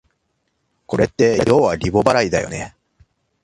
[0.87, 2.75] これってようはリボ払いだよね